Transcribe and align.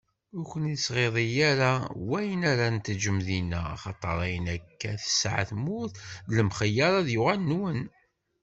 Ur 0.37 0.45
ken-ittɣiḍi 0.51 1.25
ara 1.51 1.71
wayen 2.09 2.41
ara 2.51 2.67
n-teǧǧem 2.75 3.17
dinna, 3.27 3.61
axaṭer 3.75 4.17
ayen 4.25 4.45
akk 4.55 4.81
i 4.91 4.93
tesɛa 5.03 5.43
tmurt 5.49 5.93
d 6.27 6.29
lemxeyyeṛ, 6.37 6.93
ad 6.99 7.07
yuɣal 7.13 7.41
nwen. 7.49 7.81